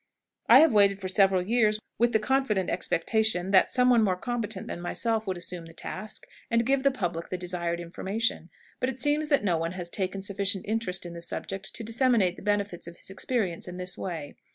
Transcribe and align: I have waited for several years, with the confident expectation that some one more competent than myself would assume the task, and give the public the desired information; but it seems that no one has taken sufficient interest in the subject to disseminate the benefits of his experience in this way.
I 0.49 0.61
have 0.61 0.73
waited 0.73 0.99
for 0.99 1.07
several 1.07 1.43
years, 1.43 1.77
with 1.99 2.11
the 2.11 2.17
confident 2.17 2.71
expectation 2.71 3.51
that 3.51 3.69
some 3.69 3.91
one 3.91 4.01
more 4.03 4.15
competent 4.15 4.65
than 4.65 4.81
myself 4.81 5.27
would 5.27 5.37
assume 5.37 5.67
the 5.67 5.73
task, 5.75 6.25
and 6.49 6.65
give 6.65 6.81
the 6.81 6.89
public 6.89 7.29
the 7.29 7.37
desired 7.37 7.79
information; 7.79 8.49
but 8.79 8.89
it 8.89 8.99
seems 8.99 9.27
that 9.27 9.43
no 9.43 9.59
one 9.59 9.73
has 9.73 9.91
taken 9.91 10.23
sufficient 10.23 10.65
interest 10.67 11.05
in 11.05 11.13
the 11.13 11.21
subject 11.21 11.71
to 11.75 11.83
disseminate 11.83 12.35
the 12.35 12.41
benefits 12.41 12.87
of 12.87 12.97
his 12.97 13.11
experience 13.11 13.67
in 13.67 13.77
this 13.77 13.95
way. 13.95 14.33